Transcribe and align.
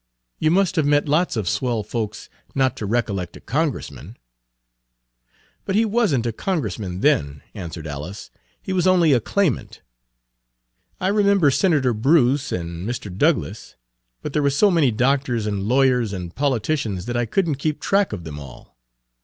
You 0.39 0.49
must 0.49 0.77
have 0.77 0.85
met 0.87 1.07
lots 1.07 1.35
of 1.37 1.47
swell 1.47 1.83
folks 1.83 2.27
not 2.55 2.75
to 2.77 2.87
recollect 2.87 3.37
a 3.37 3.39
Congressman." 3.39 4.17
Page 5.67 5.67
107 5.67 5.67
"But 5.67 5.75
he 5.75 5.85
was 5.85 6.11
n't 6.15 6.25
a 6.25 6.33
Congressman 6.33 7.01
then," 7.01 7.43
answered 7.53 7.85
Alice; 7.85 8.31
"he 8.59 8.73
was 8.73 8.87
only 8.87 9.13
a 9.13 9.19
claimant. 9.19 9.83
I 10.99 11.07
remember 11.09 11.51
Senator 11.51 11.93
Bruce, 11.93 12.51
and 12.51 12.89
Mr. 12.89 13.15
Douglass; 13.15 13.75
but 14.23 14.33
there 14.33 14.41
were 14.41 14.49
so 14.49 14.71
many 14.71 14.89
doctors 14.89 15.45
and 15.45 15.67
lawyers 15.67 16.13
and 16.13 16.33
politicians 16.33 17.05
that 17.05 17.15
I 17.15 17.27
could 17.27 17.47
n't 17.47 17.59
keep 17.59 17.79
track 17.79 18.11
of 18.11 18.23
them 18.23 18.39
all. 18.39 18.79